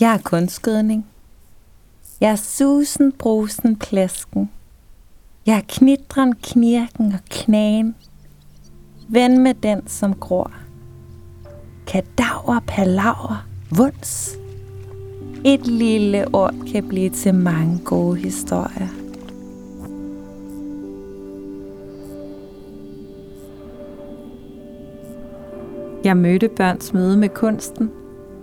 Jeg 0.00 0.14
er 0.14 0.18
kunstgødning. 0.18 1.06
Jeg 2.20 2.30
er 2.30 2.36
susen, 2.36 3.12
brusen, 3.12 3.76
plasken. 3.76 4.50
Jeg 5.46 5.56
er 5.56 5.62
knitren, 5.68 6.34
knirken 6.42 7.12
og 7.12 7.18
knagen. 7.30 7.94
Ven 9.08 9.38
med 9.42 9.54
den, 9.54 9.88
som 9.88 10.14
gror. 10.14 10.52
Kadaver, 11.86 12.60
palaver, 12.66 13.46
vuns. 13.70 14.36
Et 15.44 15.66
lille 15.66 16.34
ord 16.34 16.54
kan 16.72 16.88
blive 16.88 17.10
til 17.10 17.34
mange 17.34 17.78
gode 17.84 18.16
historier. 18.16 18.88
Jeg 26.04 26.16
mødte 26.16 26.48
børns 26.48 26.92
møde 26.92 27.16
med 27.16 27.28
kunsten, 27.28 27.90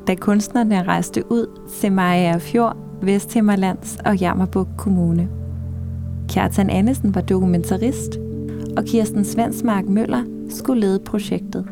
da 0.07 0.15
kunstnerne 0.15 0.83
rejste 0.83 1.31
ud 1.31 1.59
til 1.79 1.91
Maja 1.91 2.37
Fjord, 2.37 2.77
Vesthimmerlands 3.01 3.97
og 4.05 4.17
Jammerbuk 4.17 4.67
Kommune. 4.77 5.29
Kjartan 6.29 6.69
Andersen 6.69 7.15
var 7.15 7.21
dokumentarist, 7.21 8.19
og 8.77 8.85
Kirsten 8.85 9.25
Svensmark 9.25 9.89
Møller 9.89 10.23
skulle 10.49 10.81
lede 10.81 10.99
projektet. 10.99 11.65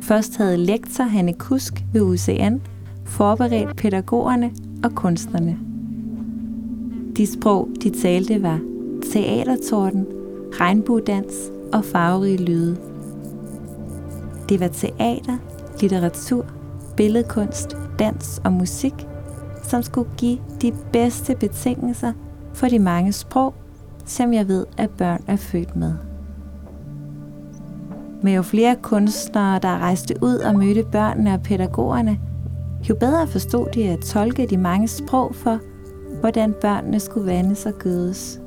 Først 0.00 0.36
havde 0.36 0.56
lektor 0.56 1.04
Hanne 1.04 1.32
Kusk 1.32 1.84
ved 1.92 2.00
UCN 2.00 2.60
forberedt 3.04 3.76
pædagogerne 3.76 4.50
og 4.84 4.94
kunstnerne. 4.94 5.58
De 7.16 7.26
sprog, 7.26 7.68
de 7.82 7.90
talte, 7.90 8.42
var 8.42 8.60
teatertorden, 9.12 10.06
regnbuedans 10.52 11.34
og 11.72 11.84
farverige 11.84 12.44
lyde. 12.44 12.76
Det 14.48 14.60
var 14.60 14.68
teater, 14.68 15.38
litteratur, 15.80 16.46
billedkunst, 16.96 17.76
dans 17.98 18.40
og 18.44 18.52
musik, 18.52 19.06
som 19.62 19.82
skulle 19.82 20.10
give 20.16 20.38
de 20.62 20.72
bedste 20.92 21.34
betingelser 21.34 22.12
for 22.54 22.66
de 22.66 22.78
mange 22.78 23.12
sprog, 23.12 23.54
som 24.04 24.32
jeg 24.32 24.48
ved, 24.48 24.66
at 24.78 24.90
børn 24.90 25.24
er 25.26 25.36
født 25.36 25.76
med. 25.76 25.94
Med 28.22 28.32
jo 28.34 28.42
flere 28.42 28.76
kunstnere, 28.82 29.58
der 29.58 29.78
rejste 29.78 30.14
ud 30.22 30.36
og 30.36 30.54
mødte 30.54 30.84
børnene 30.92 31.34
og 31.34 31.42
pædagogerne, 31.42 32.18
jo 32.88 32.94
bedre 32.94 33.26
forstod 33.26 33.66
de 33.74 33.88
at 33.88 33.98
tolke 33.98 34.46
de 34.46 34.56
mange 34.56 34.88
sprog 34.88 35.34
for, 35.34 35.58
hvordan 36.20 36.54
børnene 36.60 37.00
skulle 37.00 37.26
vandes 37.26 37.66
og 37.66 37.72
gødes. 37.72 38.40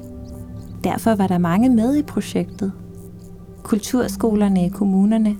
Derfor 0.84 1.16
var 1.16 1.28
der 1.28 1.38
mange 1.38 1.70
med 1.70 1.96
i 1.96 2.02
projektet. 2.02 2.72
Kulturskolerne 3.64 4.66
i 4.66 4.70
kommunerne, 4.70 5.38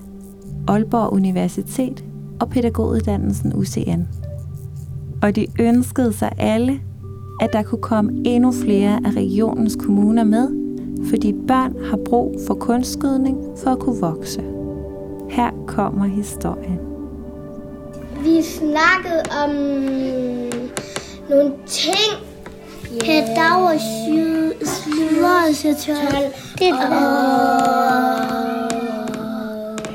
Aalborg 0.68 1.12
Universitet 1.12 2.04
og 2.40 2.50
pædagoguddannelsen 2.50 3.52
UCN. 3.54 4.02
Og 5.22 5.36
de 5.36 5.46
ønskede 5.60 6.12
sig 6.12 6.32
alle, 6.38 6.80
at 7.40 7.52
der 7.52 7.62
kunne 7.62 7.82
komme 7.82 8.22
endnu 8.24 8.52
flere 8.52 9.00
af 9.04 9.10
regionens 9.16 9.76
kommuner 9.76 10.24
med, 10.24 10.48
fordi 11.10 11.34
børn 11.48 11.74
har 11.90 11.98
brug 12.04 12.40
for 12.46 12.54
kunstskydning 12.54 13.38
for 13.62 13.70
at 13.70 13.78
kunne 13.78 14.00
vokse. 14.00 14.42
Her 15.30 15.50
kommer 15.66 16.06
historien. 16.06 16.78
Vi 18.22 18.42
snakkede 18.42 19.22
om 19.44 19.50
nogle 21.30 21.52
ting. 21.66 22.12
Yeah. 22.92 23.00
Kadaver, 23.00 23.78
slyder, 23.78 25.52
satol. 25.52 26.22
Det 26.58 26.68
er 26.68 26.88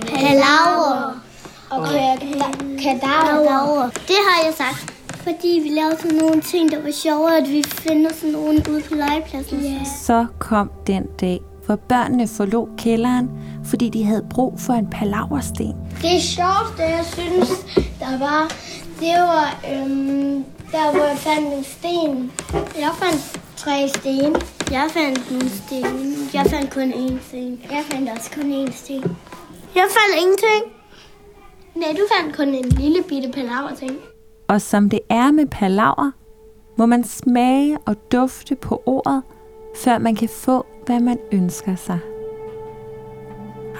Palaver. 0.01 0.92
Og 1.83 1.89
kadaver. 2.83 3.89
Det 4.07 4.19
har 4.27 4.45
jeg 4.45 4.53
sagt. 4.57 4.93
Fordi 5.23 5.59
vi 5.63 5.69
lavede 5.69 5.97
sådan 6.01 6.17
nogle 6.17 6.41
ting, 6.41 6.71
der 6.71 6.81
var 6.83 6.91
sjovere, 6.91 7.37
at 7.37 7.49
vi 7.49 7.63
finder 7.63 8.13
sådan 8.13 8.29
nogle 8.29 8.63
ude 8.69 8.81
på 8.81 8.95
legepladsen. 8.95 9.59
Yeah. 9.63 9.85
Så 10.01 10.25
kom 10.39 10.71
den 10.87 11.05
dag, 11.21 11.39
hvor 11.65 11.75
børnene 11.75 12.27
forlod 12.27 12.67
kælderen, 12.77 13.29
fordi 13.65 13.89
de 13.89 14.03
havde 14.03 14.25
brug 14.29 14.59
for 14.59 14.73
en 14.73 14.87
palaversten. 14.89 15.75
Det 16.01 16.21
sjoveste, 16.21 16.83
jeg 16.83 17.05
synes, 17.05 17.49
der 17.99 18.19
var, 18.19 18.51
det 18.99 19.13
var 19.17 19.59
øhm, 19.71 20.45
der, 20.71 20.91
hvor 20.91 21.05
jeg 21.05 21.17
fandt 21.17 21.53
en 21.53 21.63
sten. 21.63 22.31
Jeg 22.79 22.91
fandt 23.01 23.39
tre 23.57 23.87
sten. 23.87 24.35
Jeg 24.71 24.89
fandt 24.89 25.29
en 25.29 25.49
sten. 25.49 26.29
Jeg 26.33 26.45
fandt 26.49 26.73
kun 26.73 26.91
én 26.91 27.27
sten. 27.27 27.59
Jeg 27.71 27.83
fandt 27.91 28.09
også 28.09 28.31
kun 28.35 28.67
én 28.67 28.77
sten. 28.77 29.17
Jeg 29.75 29.85
fandt 29.95 30.13
ingenting. 30.21 30.72
Nej, 31.75 31.89
du 31.91 32.01
fandt 32.15 32.35
kun 32.35 32.47
en 32.47 32.69
lille 32.69 33.03
bitte 33.09 33.31
palaver 33.31 33.75
ting. 33.79 33.91
Og 34.47 34.61
som 34.61 34.89
det 34.89 34.99
er 35.09 35.31
med 35.31 35.45
palaver, 35.45 36.11
må 36.77 36.85
man 36.85 37.03
smage 37.03 37.77
og 37.85 37.95
dufte 38.11 38.55
på 38.55 38.83
ordet, 38.85 39.23
før 39.75 39.97
man 39.97 40.15
kan 40.15 40.29
få, 40.29 40.65
hvad 40.85 40.99
man 40.99 41.19
ønsker 41.31 41.75
sig. 41.75 41.99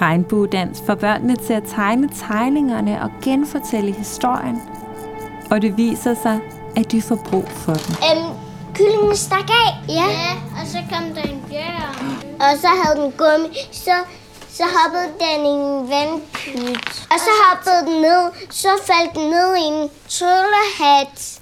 Regnbuedans 0.00 0.82
får 0.86 0.94
børnene 0.94 1.36
til 1.36 1.52
at 1.52 1.62
tegne 1.66 2.08
tegningerne 2.08 3.02
og 3.02 3.10
genfortælle 3.22 3.92
historien. 3.92 4.62
Og 5.50 5.62
det 5.62 5.76
viser 5.76 6.14
sig, 6.14 6.40
at 6.76 6.92
de 6.92 7.02
får 7.02 7.16
brug 7.30 7.48
for 7.48 7.72
den. 7.72 7.94
Øhm, 8.10 8.34
kyllingen 8.74 9.16
stak 9.16 9.50
af. 9.50 9.68
Ja. 9.88 9.94
ja, 9.94 10.32
og 10.60 10.66
så 10.66 10.78
kom 10.92 11.04
der 11.14 11.22
en 11.22 11.44
bjørn. 11.48 12.06
Og 12.40 12.58
så 12.60 12.66
havde 12.66 13.02
den 13.02 13.12
gummi. 13.12 13.56
Så, 13.72 13.90
så 14.56 14.64
hoppede 14.76 15.12
den 15.20 15.46
i 15.46 15.48
en 15.48 15.90
vandpyt. 15.90 17.06
Og 17.12 17.18
så 17.18 17.30
hoppede 17.44 17.80
den 17.86 18.02
ned. 18.02 18.30
Så 18.50 18.68
faldt 18.84 19.14
den 19.14 19.30
ned 19.30 19.56
i 19.56 19.60
en 19.60 19.90
tryllehat. 20.08 21.40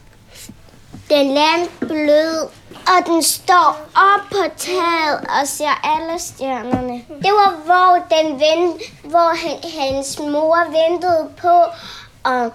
Den 1.10 1.34
landede 1.34 1.70
blød. 1.78 2.48
Og 2.86 3.06
den 3.06 3.22
står 3.22 3.70
op 3.94 4.20
på 4.30 4.42
taget 4.56 5.16
og 5.40 5.48
ser 5.48 5.80
alle 5.84 6.18
stjernerne. 6.18 7.04
Det 7.08 7.32
var, 7.32 7.50
hvor, 7.64 8.16
den 8.16 8.40
vent, 8.40 8.82
hvor 9.04 9.36
han, 9.36 9.56
hans 9.80 10.18
mor 10.18 10.58
ventede 10.64 11.28
på, 11.40 11.56
og 12.24 12.52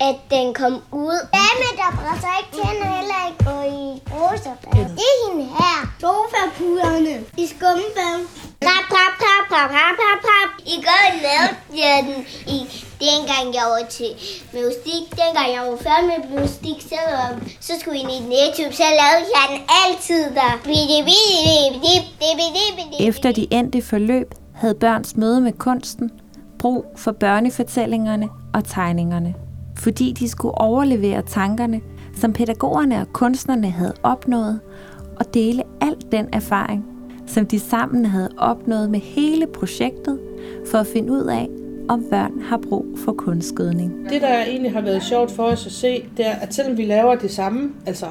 at 0.00 0.16
den 0.30 0.54
kom 0.54 0.82
ud. 0.92 1.18
Dame, 1.32 1.68
der 1.76 1.90
brænder 1.96 2.38
ikke 2.38 2.52
tænder 2.56 2.96
heller 2.96 3.26
ikke 3.28 3.44
gå 3.44 3.60
i 3.62 4.02
roserbad. 4.12 4.96
Det 4.96 5.04
er 5.10 5.30
hende 5.30 5.44
her. 5.44 5.86
Sofapuderne 6.00 7.24
i 7.36 7.46
skummebad. 7.46 8.47
Prap, 8.60 8.84
prap, 8.92 9.12
prap, 9.22 9.44
prap, 9.48 9.70
prap, 9.70 9.94
prap, 10.00 10.18
prap. 10.26 10.50
I 10.66 10.76
går 10.86 11.04
lavede 11.26 11.54
jeg 11.82 11.98
den 12.08 12.24
i 12.56 12.58
dengang 13.06 13.54
jeg 13.54 13.66
var 13.74 13.86
til 13.90 14.10
musik. 14.54 15.02
Dengang 15.10 15.48
jeg 15.56 15.62
var 15.70 15.76
færdig 15.76 16.06
med 16.10 16.40
musik, 16.40 16.78
så, 16.90 17.00
så 17.60 17.72
skulle 17.80 17.98
jeg 17.98 18.10
ind 18.16 18.32
i 18.32 18.36
YouTube, 18.42 18.74
Så 18.76 18.82
lavede 19.00 19.24
jeg 19.36 19.44
den 19.52 19.60
altid 19.82 20.24
der. 20.34 20.52
Efter 23.08 23.32
de 23.32 23.46
endte 23.50 23.82
forløb, 23.82 24.34
havde 24.54 24.74
børns 24.74 25.16
møde 25.16 25.40
med 25.40 25.52
kunsten 25.52 26.10
brug 26.58 26.84
for 26.96 27.12
børnefortællingerne 27.12 28.28
og 28.54 28.64
tegningerne 28.64 29.34
fordi 29.78 30.12
de 30.12 30.28
skulle 30.28 30.58
overlevere 30.58 31.22
tankerne, 31.22 31.80
som 32.16 32.32
pædagogerne 32.32 33.00
og 33.00 33.12
kunstnerne 33.12 33.70
havde 33.70 33.94
opnået, 34.02 34.60
og 35.16 35.34
dele 35.34 35.62
al 35.80 35.96
den 36.12 36.28
erfaring, 36.32 36.84
som 37.28 37.46
de 37.46 37.60
sammen 37.60 38.06
havde 38.06 38.30
opnået 38.36 38.90
med 38.90 39.00
hele 39.00 39.46
projektet, 39.46 40.18
for 40.70 40.78
at 40.78 40.86
finde 40.86 41.12
ud 41.12 41.24
af, 41.24 41.48
om 41.88 42.04
børn 42.10 42.40
har 42.42 42.56
brug 42.68 42.86
for 43.04 43.12
kunstskydning. 43.12 44.10
Det, 44.10 44.22
der 44.22 44.44
egentlig 44.44 44.72
har 44.72 44.80
været 44.80 45.02
sjovt 45.02 45.30
for 45.30 45.42
os 45.42 45.66
at 45.66 45.72
se, 45.72 46.04
det 46.16 46.26
er, 46.26 46.34
at 46.34 46.54
selvom 46.54 46.76
vi 46.76 46.84
laver 46.84 47.14
det 47.14 47.30
samme, 47.30 47.70
altså 47.86 48.06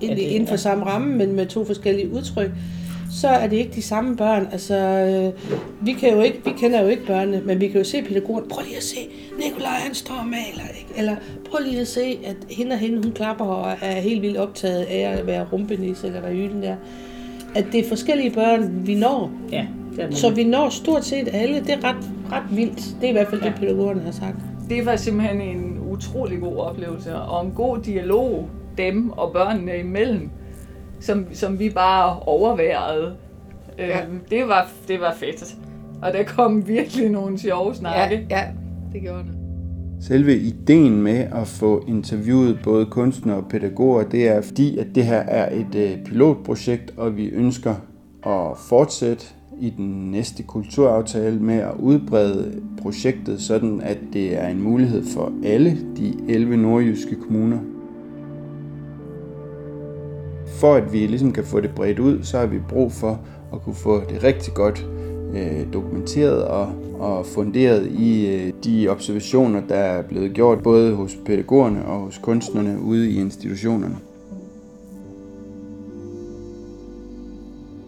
inden 0.00 0.48
for 0.48 0.56
samme 0.56 0.84
ramme, 0.84 1.16
men 1.16 1.32
med 1.32 1.46
to 1.46 1.64
forskellige 1.64 2.12
udtryk, 2.12 2.50
så 3.10 3.28
er 3.28 3.46
det 3.46 3.56
ikke 3.56 3.72
de 3.74 3.82
samme 3.82 4.16
børn. 4.16 4.48
Altså, 4.52 4.74
øh, 4.76 5.56
vi, 5.86 5.92
kan 5.92 6.12
jo 6.14 6.20
ikke, 6.20 6.40
vi 6.44 6.50
kender 6.58 6.82
jo 6.82 6.88
ikke 6.88 7.06
børnene, 7.06 7.42
men 7.44 7.60
vi 7.60 7.68
kan 7.68 7.80
jo 7.80 7.84
se 7.84 8.02
pædagogen. 8.02 8.48
Prøv 8.48 8.64
lige 8.64 8.76
at 8.76 8.82
se, 8.82 8.98
Nikolaj 9.44 9.70
han 9.70 9.94
står 9.94 10.14
og 10.14 10.26
maler. 10.26 10.68
Ikke? 10.78 10.90
Eller 10.96 11.16
prøv 11.50 11.64
lige 11.64 11.80
at 11.80 11.88
se, 11.88 12.18
at 12.24 12.36
hende 12.50 12.72
og 12.72 12.78
hende, 12.78 13.02
hun 13.02 13.12
klapper 13.12 13.44
og 13.44 13.76
er 13.82 14.00
helt 14.00 14.22
vildt 14.22 14.36
optaget 14.36 14.82
af 14.82 15.18
at 15.18 15.26
være 15.26 15.46
rumpenis 15.52 16.04
eller 16.04 16.20
hvad 16.20 16.32
yden 16.32 16.62
der. 16.62 16.76
At 17.56 17.64
det 17.72 17.80
er 17.80 17.88
forskellige 17.88 18.30
børn, 18.30 18.86
vi 18.86 18.94
når. 18.94 19.30
Ja, 19.52 19.66
det 19.96 20.16
så 20.16 20.30
vi 20.30 20.44
når 20.44 20.68
stort 20.68 21.04
set 21.04 21.28
alle. 21.32 21.60
Det 21.60 21.70
er 21.70 21.84
ret, 21.84 22.10
ret 22.32 22.56
vildt. 22.56 23.00
Det 23.00 23.04
er 23.04 23.08
i 23.08 23.12
hvert 23.12 23.28
fald 23.28 23.42
ja. 23.42 23.48
det, 23.48 23.56
pædagogerne 23.56 24.00
har 24.00 24.10
sagt. 24.10 24.36
Det 24.68 24.86
var 24.86 24.96
simpelthen 24.96 25.40
en 25.40 25.78
utrolig 25.90 26.40
god 26.40 26.56
oplevelse, 26.56 27.16
og 27.16 27.46
en 27.46 27.52
god 27.52 27.78
dialog 27.78 28.48
dem 28.78 29.10
og 29.10 29.32
børnene 29.32 29.78
imellem 29.78 30.30
som, 31.00 31.26
som 31.32 31.58
vi 31.58 31.70
bare 31.70 32.18
overværede. 32.18 33.16
Ja. 33.78 34.02
Øhm, 34.02 34.20
det, 34.30 34.48
var, 34.48 34.68
det 34.88 35.00
var 35.00 35.14
fedt. 35.14 35.56
Og 36.02 36.12
der 36.12 36.22
kom 36.22 36.68
virkelig 36.68 37.10
nogle 37.10 37.38
sjove 37.38 37.74
snakke. 37.74 38.26
Ja, 38.30 38.38
ja 38.38 38.44
det 38.92 39.00
gjorde 39.02 39.18
det. 39.18 39.39
Selve 40.00 40.36
ideen 40.36 41.02
med 41.02 41.26
at 41.32 41.46
få 41.46 41.84
interviewet 41.88 42.58
både 42.64 42.86
kunstnere 42.86 43.36
og 43.36 43.48
pædagoger, 43.50 44.02
det 44.02 44.28
er 44.28 44.40
fordi, 44.40 44.78
at 44.78 44.86
det 44.94 45.04
her 45.04 45.18
er 45.18 45.54
et 45.60 45.74
øh, 45.74 46.04
pilotprojekt, 46.04 46.94
og 46.96 47.16
vi 47.16 47.28
ønsker 47.28 47.74
at 48.26 48.58
fortsætte 48.68 49.24
i 49.60 49.70
den 49.76 50.10
næste 50.10 50.42
kulturaftale 50.42 51.40
med 51.40 51.54
at 51.54 51.74
udbrede 51.78 52.62
projektet 52.82 53.40
sådan, 53.40 53.80
at 53.80 53.98
det 54.12 54.42
er 54.42 54.48
en 54.48 54.62
mulighed 54.62 55.04
for 55.14 55.32
alle 55.44 55.78
de 55.96 56.14
11 56.28 56.56
nordjyske 56.56 57.16
kommuner. 57.16 57.58
For 60.60 60.74
at 60.74 60.92
vi 60.92 60.98
ligesom 60.98 61.32
kan 61.32 61.44
få 61.44 61.60
det 61.60 61.70
bredt 61.70 61.98
ud, 61.98 62.22
så 62.22 62.38
har 62.38 62.46
vi 62.46 62.58
brug 62.68 62.92
for 62.92 63.20
at 63.52 63.62
kunne 63.62 63.74
få 63.74 64.00
det 64.10 64.24
rigtig 64.24 64.54
godt 64.54 64.86
øh, 65.34 65.72
dokumenteret 65.72 66.44
og, 66.44 66.72
og 66.98 67.26
funderet 67.26 67.86
i 67.86 68.26
øh, 68.26 68.52
de 68.64 68.88
observationer, 68.88 69.60
der 69.68 69.74
er 69.74 70.02
blevet 70.02 70.32
gjort 70.32 70.62
både 70.62 70.94
hos 70.94 71.18
pædagogerne 71.26 71.84
og 71.84 72.00
hos 72.00 72.18
kunstnerne 72.18 72.80
ude 72.80 73.10
i 73.10 73.20
institutionerne. 73.20 73.96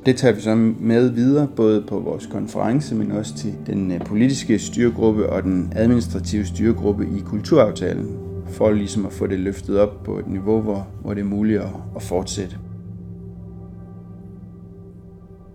Det 0.06 0.16
tager 0.16 0.34
vi 0.34 0.40
så 0.40 0.54
med 0.80 1.08
videre, 1.08 1.48
både 1.56 1.82
på 1.88 1.98
vores 1.98 2.26
konference, 2.26 2.94
men 2.94 3.12
også 3.12 3.36
til 3.36 3.54
den 3.66 3.92
øh, 3.92 4.00
politiske 4.00 4.58
styregruppe 4.58 5.30
og 5.30 5.42
den 5.42 5.72
administrative 5.76 6.44
styregruppe 6.44 7.04
i 7.16 7.20
kulturaftalen, 7.20 8.18
for 8.48 8.70
ligesom 8.70 9.06
at 9.06 9.12
få 9.12 9.26
det 9.26 9.38
løftet 9.38 9.78
op 9.78 10.02
på 10.04 10.18
et 10.18 10.26
niveau, 10.26 10.60
hvor, 10.60 10.86
hvor 11.02 11.14
det 11.14 11.20
er 11.20 11.24
muligt 11.24 11.60
at, 11.60 11.68
at 11.96 12.02
fortsætte. 12.02 12.56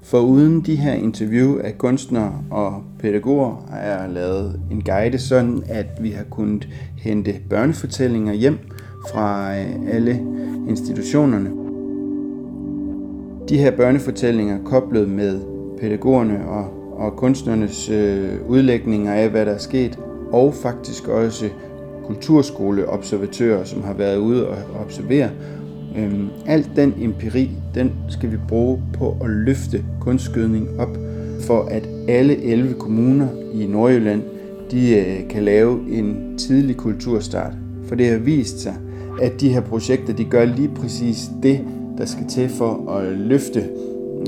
For 0.07 0.19
uden 0.19 0.61
de 0.61 0.75
her 0.75 0.93
interview 0.93 1.59
af 1.59 1.77
kunstnere 1.77 2.33
og 2.51 2.83
pædagoger 2.99 3.67
er 3.71 3.99
jeg 3.99 4.09
lavet 4.09 4.59
en 4.71 4.81
guide 4.81 5.19
sådan, 5.19 5.63
at 5.69 5.85
vi 6.01 6.09
har 6.09 6.23
kunnet 6.23 6.69
hente 6.97 7.35
børnefortællinger 7.49 8.33
hjem 8.33 8.57
fra 9.11 9.57
øh, 9.57 9.65
alle 9.87 10.23
institutionerne. 10.67 11.49
De 13.49 13.57
her 13.57 13.71
børnefortællinger 13.71 14.63
koblet 14.63 15.09
med 15.09 15.41
pædagogerne 15.79 16.47
og, 16.47 16.93
og 16.97 17.15
kunstnernes 17.15 17.89
øh, 17.89 18.49
udlægninger 18.49 19.13
af, 19.13 19.29
hvad 19.29 19.45
der 19.45 19.51
er 19.51 19.57
sket, 19.57 19.99
og 20.31 20.53
faktisk 20.53 21.07
også 21.07 21.45
kulturskoleobservatører, 22.05 23.63
som 23.63 23.83
har 23.83 23.93
været 23.93 24.17
ude 24.17 24.47
og 24.47 24.57
observere. 24.79 25.29
Øhm, 25.97 26.27
alt 26.45 26.69
den 26.75 26.93
empiri, 27.01 27.49
den 27.75 27.91
skal 28.09 28.31
vi 28.31 28.37
bruge 28.47 28.81
på 28.93 29.17
at 29.21 29.29
løfte 29.29 29.85
kunstgødning 29.99 30.79
op, 30.79 30.97
for 31.41 31.61
at 31.61 31.89
alle 32.07 32.43
11 32.43 32.73
kommuner 32.73 33.27
i 33.53 33.67
Nordjylland, 33.67 34.21
de 34.71 34.95
øh, 34.95 35.29
kan 35.29 35.43
lave 35.43 35.79
en 35.89 36.37
tidlig 36.37 36.77
kulturstart. 36.77 37.53
For 37.87 37.95
det 37.95 38.07
har 38.07 38.17
vist 38.17 38.59
sig, 38.59 38.75
at 39.21 39.41
de 39.41 39.49
her 39.49 39.61
projekter, 39.61 40.13
de 40.13 40.23
gør 40.23 40.45
lige 40.45 40.69
præcis 40.75 41.29
det, 41.43 41.59
der 41.97 42.05
skal 42.05 42.27
til 42.27 42.49
for 42.49 42.91
at 42.91 43.17
løfte 43.17 43.63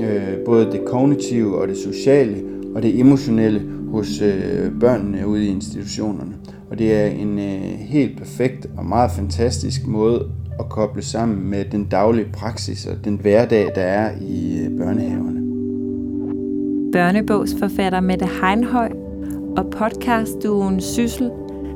øh, 0.01 0.37
både 0.45 0.71
det 0.71 0.85
kognitive 0.85 1.61
og 1.61 1.67
det 1.67 1.77
sociale 1.77 2.43
og 2.75 2.81
det 2.81 2.99
emotionelle 2.99 3.61
hos 3.91 4.21
øh, 4.21 4.79
børnene 4.79 5.27
ude 5.27 5.45
i 5.45 5.49
institutionerne. 5.49 6.33
Og 6.69 6.79
det 6.79 6.93
er 6.93 7.05
en 7.05 7.39
øh, 7.39 7.79
helt 7.79 8.17
perfekt 8.17 8.67
og 8.77 8.85
meget 8.85 9.11
fantastisk 9.11 9.87
måde 9.87 10.25
at 10.59 10.69
koble 10.69 11.01
sammen 11.01 11.49
med 11.49 11.65
den 11.65 11.85
daglige 11.85 12.29
praksis 12.33 12.85
og 12.85 13.05
den 13.05 13.15
hverdag, 13.15 13.71
der 13.75 13.81
er 13.81 14.11
i 14.21 14.67
børnehaverne. 14.77 15.39
Børnebogsforfatter 16.91 17.99
Mette 17.99 18.25
Heinhøj 18.41 18.91
og 19.57 19.71
podcastduen 19.71 20.81
Syssel 20.81 21.31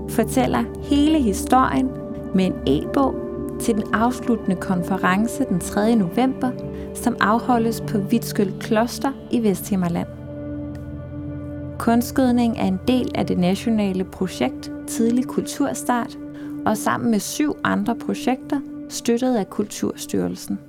fortæller 0.10 0.64
hele 0.84 1.22
historien 1.22 1.90
med 2.36 2.46
en 2.46 2.54
e-bog 2.68 3.16
til 3.62 3.76
den 3.76 3.84
afsluttende 3.94 4.56
konference 4.56 5.46
den 5.50 5.60
3. 5.60 5.96
november, 5.96 6.52
som 6.94 7.16
afholdes 7.20 7.82
på 7.82 7.98
Vitskøl 7.98 8.54
Kloster 8.60 9.12
i 9.32 9.44
Vesthimmerland. 9.44 10.08
Kunstskydning 11.80 12.58
er 12.58 12.66
en 12.66 12.80
del 12.88 13.12
af 13.16 13.26
det 13.26 13.38
nationale 13.38 14.04
projekt 14.04 14.72
Tidlig 14.88 15.26
Kulturstart, 15.26 16.18
og 16.66 16.78
sammen 16.78 17.12
med 17.12 17.20
syv 17.20 17.56
andre 17.64 17.96
projekter 17.96 18.60
støttet 18.94 19.36
af 19.36 19.50
Kulturstyrelsen. 19.50 20.60